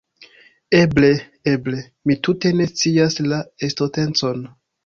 [0.77, 1.11] Eble,
[1.51, 1.83] eble.
[2.11, 4.47] Mi tute ne scias la estontecon